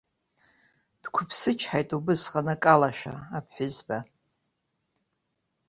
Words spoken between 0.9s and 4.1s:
Дқәыԥсычҳаит убысҟан акалашәа аԥҳәызба.